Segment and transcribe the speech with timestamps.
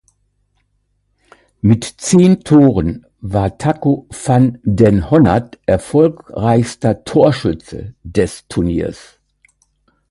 [1.61, 9.19] Mit zehn Toren war Taco van den Honert erfolgreichster Torschütze des Turniers.